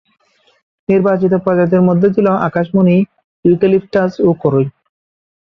[0.89, 2.97] নির্বাচিত প্রজাতির মধ্যে ছিল আকাশমণি,
[3.45, 4.65] ইউক্যালিপটাস ও করই।